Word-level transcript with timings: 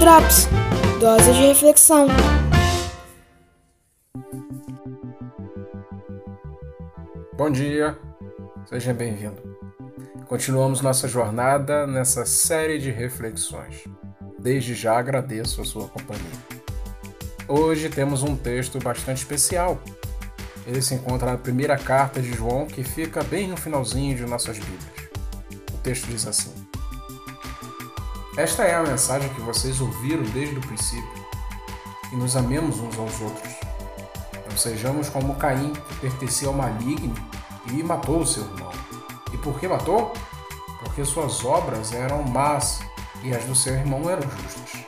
Drops 0.00 0.48
Dose 0.98 1.30
de 1.30 1.48
reflexão. 1.48 2.06
Bom 7.36 7.50
dia, 7.50 7.98
seja 8.64 8.94
bem-vindo. 8.94 9.36
Continuamos 10.26 10.80
nossa 10.80 11.06
jornada 11.06 11.86
nessa 11.86 12.24
série 12.24 12.78
de 12.78 12.90
reflexões. 12.90 13.84
Desde 14.38 14.74
já 14.74 14.98
agradeço 14.98 15.60
a 15.60 15.66
sua 15.66 15.86
companhia. 15.86 16.24
Hoje 17.46 17.90
temos 17.90 18.22
um 18.22 18.34
texto 18.34 18.78
bastante 18.78 19.18
especial. 19.18 19.82
Ele 20.66 20.80
se 20.80 20.94
encontra 20.94 21.32
na 21.32 21.36
primeira 21.36 21.76
carta 21.76 22.22
de 22.22 22.32
João, 22.32 22.66
que 22.66 22.82
fica 22.82 23.22
bem 23.22 23.48
no 23.48 23.56
finalzinho 23.58 24.16
de 24.16 24.24
nossas 24.24 24.58
Bíblias. 24.58 25.10
O 25.74 25.78
texto 25.78 26.06
diz 26.06 26.26
assim: 26.26 26.59
Esta 28.40 28.64
é 28.64 28.74
a 28.74 28.82
mensagem 28.82 29.28
que 29.34 29.40
vocês 29.42 29.82
ouviram 29.82 30.22
desde 30.22 30.56
o 30.56 30.62
princípio, 30.62 31.26
e 32.10 32.16
nos 32.16 32.36
amemos 32.36 32.80
uns 32.80 32.98
aos 32.98 33.20
outros. 33.20 33.52
Não 34.48 34.56
sejamos 34.56 35.10
como 35.10 35.34
Caim, 35.34 35.74
que 35.74 35.94
pertencia 35.96 36.48
ao 36.48 36.54
maligno 36.54 37.14
e 37.70 37.82
matou 37.82 38.20
o 38.20 38.26
seu 38.26 38.42
irmão. 38.44 38.72
E 39.30 39.36
por 39.36 39.60
que 39.60 39.68
matou? 39.68 40.14
Porque 40.78 41.04
suas 41.04 41.44
obras 41.44 41.92
eram 41.92 42.22
más 42.22 42.80
e 43.22 43.30
as 43.30 43.44
do 43.44 43.54
seu 43.54 43.74
irmão 43.74 44.08
eram 44.08 44.22
justas. 44.22 44.86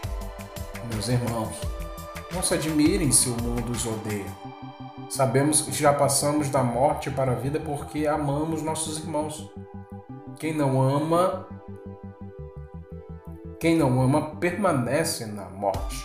Meus 0.91 1.09
irmãos, 1.09 1.55
não 2.32 2.43
se 2.43 2.55
admirem 2.55 3.12
se 3.12 3.29
o 3.29 3.37
mundo 3.43 3.71
os 3.71 3.84
odeia. 3.84 4.34
Sabemos 5.10 5.60
que 5.60 5.73
já 5.73 5.93
passamos 5.93 6.48
da 6.48 6.62
morte 6.62 7.10
para 7.10 7.32
a 7.32 7.34
vida 7.34 7.60
porque 7.60 8.07
amamos 8.07 8.62
nossos 8.62 8.96
irmãos. 9.01 9.46
Quem 10.38 10.55
não 10.55 10.80
ama, 10.80 11.46
quem 13.62 13.77
não 13.77 14.02
ama 14.02 14.34
permanece 14.41 15.25
na 15.25 15.45
morte. 15.45 16.05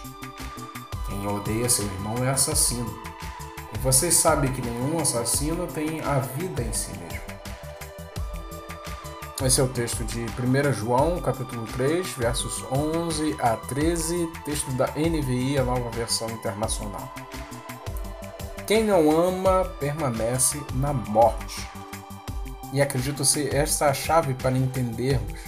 Quem 1.08 1.26
odeia 1.26 1.68
seu 1.68 1.86
irmão 1.86 2.24
é 2.24 2.30
assassino. 2.30 3.02
E 3.74 3.80
vocês 3.80 4.14
sabem 4.14 4.54
que 4.54 4.62
nenhum 4.62 5.00
assassino 5.00 5.66
tem 5.66 6.00
a 6.02 6.20
vida 6.20 6.62
em 6.62 6.72
si 6.72 6.92
mesmo. 7.00 7.20
Esse 9.44 9.60
é 9.60 9.64
o 9.64 9.68
texto 9.70 10.06
de 10.06 10.20
1 10.20 10.72
João, 10.72 11.20
capítulo 11.20 11.66
3, 11.76 12.08
versos 12.10 12.64
11 12.72 13.36
a 13.40 13.56
13, 13.56 14.32
texto 14.46 14.72
da 14.74 14.86
NVI, 14.90 15.58
a 15.58 15.64
nova 15.64 15.90
versão 15.90 16.30
internacional. 16.30 17.12
Quem 18.68 18.84
não 18.84 19.10
ama 19.10 19.66
permanece 19.80 20.62
na 20.76 20.94
morte. 20.94 21.68
E 22.72 22.80
acredito 22.80 23.26
ser 23.26 23.56
esta 23.56 23.88
a 23.88 23.96
chave 23.96 24.36
para 24.36 24.56
entendermos, 24.56 25.40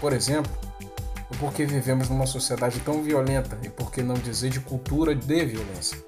por 0.00 0.14
exemplo, 0.14 0.67
o 1.30 1.36
porquê 1.36 1.64
vivemos 1.64 2.08
numa 2.08 2.26
sociedade 2.26 2.80
tão 2.80 3.02
violenta 3.02 3.58
e 3.62 3.68
por 3.68 3.90
que 3.90 4.02
não 4.02 4.14
dizer 4.14 4.50
de 4.50 4.60
cultura 4.60 5.14
de 5.14 5.44
violência. 5.44 5.98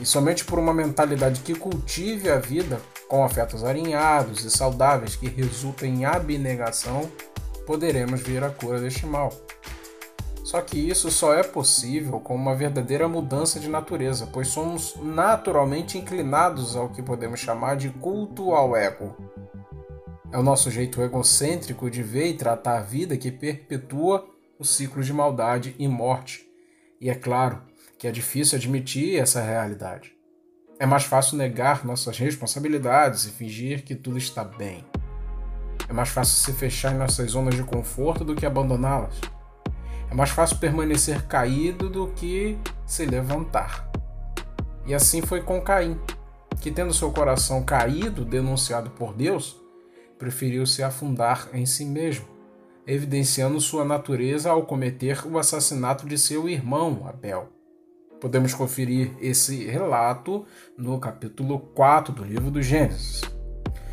E 0.00 0.06
somente 0.06 0.44
por 0.44 0.58
uma 0.58 0.72
mentalidade 0.72 1.40
que 1.40 1.54
cultive 1.54 2.30
a 2.30 2.38
vida 2.38 2.80
com 3.08 3.24
afetos 3.24 3.64
alinhados 3.64 4.44
e 4.44 4.50
saudáveis 4.50 5.16
que 5.16 5.28
resultem 5.28 5.94
em 5.94 6.04
abnegação, 6.04 7.10
poderemos 7.66 8.20
ver 8.20 8.44
a 8.44 8.50
cura 8.50 8.80
deste 8.80 9.06
mal. 9.06 9.32
Só 10.44 10.62
que 10.62 10.78
isso 10.78 11.10
só 11.10 11.34
é 11.34 11.42
possível 11.42 12.20
com 12.20 12.34
uma 12.34 12.54
verdadeira 12.54 13.06
mudança 13.06 13.60
de 13.60 13.68
natureza, 13.68 14.26
pois 14.32 14.48
somos 14.48 14.94
naturalmente 14.96 15.98
inclinados 15.98 16.74
ao 16.74 16.88
que 16.88 17.02
podemos 17.02 17.38
chamar 17.38 17.76
de 17.76 17.90
culto 17.90 18.52
ao 18.52 18.74
ego. 18.74 19.14
É 20.30 20.36
o 20.36 20.42
nosso 20.42 20.70
jeito 20.70 21.00
egocêntrico 21.00 21.90
de 21.90 22.02
ver 22.02 22.26
e 22.28 22.34
tratar 22.34 22.76
a 22.76 22.82
vida 22.82 23.16
que 23.16 23.32
perpetua 23.32 24.28
o 24.58 24.64
ciclo 24.64 25.02
de 25.02 25.10
maldade 25.10 25.74
e 25.78 25.88
morte. 25.88 26.46
E 27.00 27.08
é 27.08 27.14
claro 27.14 27.62
que 27.98 28.06
é 28.06 28.10
difícil 28.10 28.58
admitir 28.58 29.18
essa 29.18 29.40
realidade. 29.40 30.12
É 30.78 30.84
mais 30.84 31.04
fácil 31.04 31.38
negar 31.38 31.82
nossas 31.82 32.18
responsabilidades 32.18 33.24
e 33.24 33.30
fingir 33.30 33.82
que 33.84 33.94
tudo 33.94 34.18
está 34.18 34.44
bem. 34.44 34.84
É 35.88 35.94
mais 35.94 36.10
fácil 36.10 36.36
se 36.36 36.52
fechar 36.52 36.94
em 36.94 36.98
nossas 36.98 37.30
zonas 37.30 37.54
de 37.54 37.64
conforto 37.64 38.22
do 38.22 38.34
que 38.34 38.44
abandoná-las. 38.44 39.18
É 40.10 40.14
mais 40.14 40.28
fácil 40.28 40.58
permanecer 40.58 41.22
caído 41.26 41.88
do 41.88 42.08
que 42.08 42.58
se 42.84 43.06
levantar. 43.06 43.90
E 44.86 44.94
assim 44.94 45.22
foi 45.22 45.40
com 45.40 45.60
Caim, 45.60 45.98
que, 46.60 46.70
tendo 46.70 46.92
seu 46.92 47.10
coração 47.10 47.62
caído, 47.62 48.24
denunciado 48.24 48.90
por 48.90 49.14
Deus, 49.14 49.56
preferiu 50.18 50.66
se 50.66 50.82
afundar 50.82 51.48
em 51.52 51.64
si 51.64 51.84
mesmo, 51.84 52.26
evidenciando 52.86 53.60
sua 53.60 53.84
natureza 53.84 54.50
ao 54.50 54.64
cometer 54.64 55.26
o 55.26 55.38
assassinato 55.38 56.06
de 56.06 56.18
seu 56.18 56.48
irmão 56.48 57.06
Abel. 57.06 57.48
Podemos 58.20 58.52
conferir 58.52 59.12
esse 59.20 59.64
relato 59.66 60.44
no 60.76 60.98
capítulo 60.98 61.60
4 61.60 62.12
do 62.12 62.24
livro 62.24 62.50
do 62.50 62.60
Gênesis. 62.60 63.22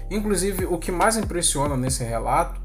Inclusive, 0.10 0.66
o 0.66 0.78
que 0.78 0.92
mais 0.92 1.16
impressiona 1.16 1.78
nesse 1.78 2.04
relato 2.04 2.62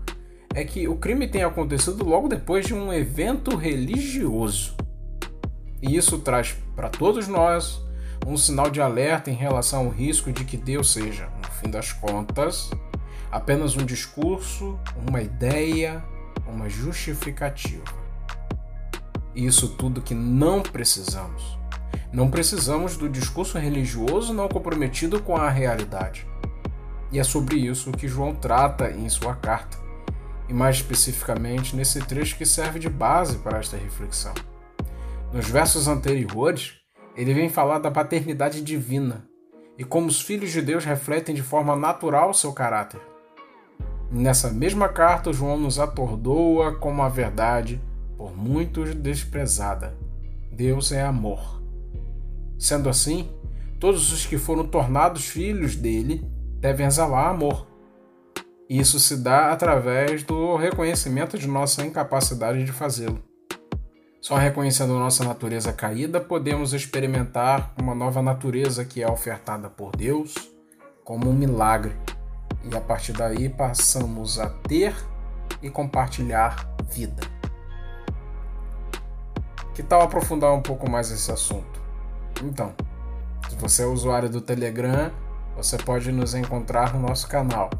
é 0.54 0.65
que 0.65 0.88
o 0.88 0.97
crime 0.97 1.28
tem 1.28 1.44
acontecido 1.44 2.04
logo 2.04 2.28
depois 2.28 2.66
de 2.66 2.75
um 2.75 2.92
evento 2.92 3.56
religioso. 3.56 4.75
E 5.82 5.97
isso 5.97 6.19
traz 6.19 6.56
para 6.75 6.88
todos 6.88 7.28
nós 7.28 7.81
um 8.27 8.37
sinal 8.37 8.71
de 8.71 8.81
alerta 8.81 9.31
em 9.31 9.34
relação 9.34 9.87
ao 9.87 9.88
risco 9.88 10.32
de 10.32 10.44
que 10.44 10.56
Deus 10.56 10.92
seja, 10.92 11.27
no 11.42 11.50
fim 11.53 11.71
das 11.71 11.92
contas, 11.92 12.71
apenas 13.31 13.77
um 13.77 13.85
discurso, 13.85 14.79
uma 15.09 15.23
ideia, 15.23 16.05
uma 16.47 16.69
justificativa. 16.69 17.85
Isso 19.35 19.69
tudo 19.77 20.03
que 20.03 20.15
não 20.15 20.63
precisamos. 20.63 21.59
Não 22.13 22.31
precisamos 22.31 22.97
do 22.97 23.09
discurso 23.09 23.59
religioso 23.59 24.35
não 24.35 24.49
comprometido 24.49 25.23
com 25.23 25.37
a 25.37 25.49
realidade. 25.49 26.27
E 27.13 27.19
é 27.19 27.25
sobre 27.25 27.57
isso 27.57 27.93
que 27.93 28.09
João 28.09 28.35
trata 28.35 28.91
em 28.91 29.09
sua 29.09 29.35
carta, 29.35 29.79
e 30.49 30.55
mais 30.55 30.77
especificamente 30.77 31.75
nesse 31.75 32.01
trecho 32.01 32.37
que 32.37 32.47
serve 32.47 32.79
de 32.79 32.89
base 32.89 33.39
para 33.39 33.59
esta 33.59 33.77
reflexão. 33.77 34.35
Nos 35.33 35.49
versos 35.49 35.87
anteriores, 35.87 36.75
ele 37.17 37.35
vem 37.35 37.49
falar 37.49 37.79
da 37.79 37.91
paternidade 37.91 38.61
divina 38.61 39.29
e 39.79 39.85
como 39.85 40.09
os 40.09 40.21
filhos 40.21 40.51
de 40.51 40.61
Deus 40.61 40.85
refletem 40.85 41.35
de 41.35 41.43
forma 41.43 41.75
natural 41.75 42.35
seu 42.35 42.53
caráter. 42.53 43.01
Nessa 44.10 44.50
mesma 44.50 44.88
carta, 44.88 45.32
João 45.32 45.56
nos 45.56 45.78
atordoa 45.78 46.75
como 46.75 47.00
a 47.00 47.09
verdade 47.09 47.81
por 48.16 48.37
muitos 48.37 48.93
desprezada. 48.94 49.97
Deus 50.50 50.91
é 50.91 51.00
amor. 51.00 51.62
Sendo 52.59 52.88
assim, 52.88 53.31
todos 53.78 54.12
os 54.12 54.26
que 54.26 54.37
foram 54.37 54.66
tornados 54.66 55.26
filhos 55.26 55.76
dele 55.76 56.26
devem 56.59 56.87
exalar 56.87 57.31
amor. 57.31 57.69
Isso 58.69 58.98
se 58.98 59.16
dá 59.16 59.53
através 59.53 60.25
do 60.25 60.56
reconhecimento 60.56 61.38
de 61.38 61.47
nossa 61.47 61.84
incapacidade 61.84 62.65
de 62.65 62.72
fazê-lo. 62.72 63.22
Só 64.21 64.37
reconhecendo 64.37 64.92
nossa 64.98 65.25
natureza 65.25 65.72
caída 65.72 66.21
podemos 66.21 66.75
experimentar 66.75 67.72
uma 67.81 67.94
nova 67.94 68.21
natureza 68.21 68.84
que 68.84 69.03
é 69.03 69.10
ofertada 69.10 69.71
por 69.71 69.92
Deus 69.97 70.34
como 71.04 71.31
um 71.31 71.32
milagre. 71.32 71.92
E 72.65 72.76
a 72.76 72.81
partir 72.81 73.12
daí 73.12 73.48
passamos 73.48 74.38
a 74.38 74.48
ter 74.48 74.94
e 75.62 75.71
compartilhar 75.71 76.69
vida. 76.91 77.22
Que 79.75 79.82
tal 79.82 80.03
aprofundar 80.03 80.53
um 80.53 80.60
pouco 80.60 80.91
mais 80.91 81.10
esse 81.10 81.31
assunto? 81.31 81.81
Então, 82.43 82.75
se 83.48 83.56
você 83.56 83.82
é 83.82 83.87
usuário 83.87 84.28
do 84.28 84.41
Telegram, 84.41 85.10
você 85.56 85.76
pode 85.76 86.12
nos 86.12 86.34
encontrar 86.34 86.94
no 86.94 87.00
nosso 87.00 87.28
canal. 87.28 87.71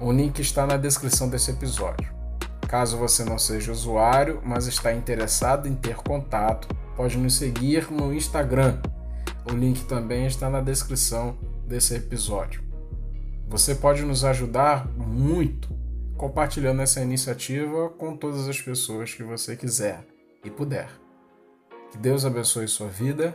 O 0.00 0.12
link 0.12 0.38
está 0.40 0.66
na 0.66 0.76
descrição 0.76 1.28
desse 1.28 1.50
episódio. 1.50 2.12
Caso 2.68 2.98
você 2.98 3.24
não 3.24 3.38
seja 3.38 3.72
usuário, 3.72 4.40
mas 4.44 4.66
está 4.66 4.92
interessado 4.92 5.66
em 5.66 5.74
ter 5.74 5.96
contato, 5.96 6.68
pode 6.94 7.16
nos 7.16 7.34
seguir 7.34 7.90
no 7.90 8.12
Instagram. 8.12 8.80
O 9.50 9.54
link 9.54 9.84
também 9.86 10.26
está 10.26 10.50
na 10.50 10.60
descrição 10.60 11.38
desse 11.66 11.94
episódio. 11.94 12.67
Você 13.48 13.74
pode 13.74 14.02
nos 14.02 14.24
ajudar 14.24 14.86
muito 14.96 15.68
compartilhando 16.16 16.82
essa 16.82 17.00
iniciativa 17.00 17.88
com 17.90 18.16
todas 18.16 18.46
as 18.46 18.60
pessoas 18.60 19.14
que 19.14 19.22
você 19.22 19.56
quiser 19.56 20.04
e 20.44 20.50
puder. 20.50 20.90
Que 21.90 21.96
Deus 21.96 22.24
abençoe 22.24 22.68
sua 22.68 22.88
vida 22.88 23.34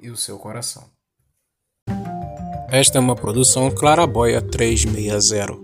e 0.00 0.10
o 0.10 0.16
seu 0.16 0.38
coração. 0.38 0.84
Esta 2.68 2.98
é 2.98 3.00
uma 3.00 3.14
produção 3.14 3.70
Claraboia 3.70 4.42
360. 4.42 5.63